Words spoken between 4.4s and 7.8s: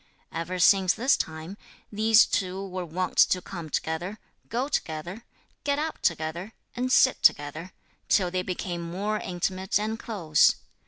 go together, get up together, and sit together,